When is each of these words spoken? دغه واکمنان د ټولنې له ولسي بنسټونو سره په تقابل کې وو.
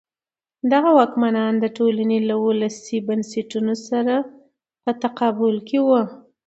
دغه 0.71 0.89
واکمنان 0.99 1.53
د 1.59 1.65
ټولنې 1.77 2.19
له 2.29 2.35
ولسي 2.45 2.97
بنسټونو 3.07 3.73
سره 3.89 4.15
په 4.83 4.91
تقابل 5.03 5.55
کې 5.67 5.79
وو. 5.87 6.01